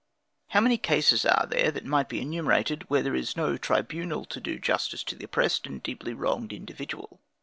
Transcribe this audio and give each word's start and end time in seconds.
How 0.47 0.61
many 0.61 0.79
cases 0.79 1.27
are 1.27 1.45
there, 1.47 1.69
that 1.69 1.85
might 1.85 2.09
be 2.09 2.21
enumerated, 2.23 2.89
where 2.89 3.03
there 3.03 3.13
is 3.13 3.37
no 3.37 3.55
tribunal 3.55 4.25
to 4.25 4.41
do 4.41 4.57
justice 4.57 5.03
to 5.03 5.15
an 5.15 5.23
oppressed 5.23 5.67
and 5.67 5.83
deeply 5.83 6.15
wronged 6.15 6.51
individual? 6.51 7.19